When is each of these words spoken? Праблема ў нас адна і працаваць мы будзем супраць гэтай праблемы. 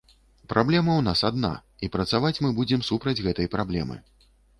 Праблема 0.51 0.89
ў 0.95 1.01
нас 1.07 1.19
адна 1.27 1.51
і 1.87 1.89
працаваць 1.95 2.41
мы 2.45 2.49
будзем 2.61 2.81
супраць 2.89 3.15
гэтай 3.29 3.51
праблемы. 3.57 3.99